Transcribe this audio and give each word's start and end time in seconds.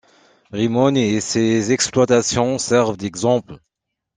Rimogne 0.51 0.97
et 0.97 1.21
ses 1.21 1.71
exploitations 1.73 2.57
servent 2.57 2.97
d'exemple. 2.97 3.59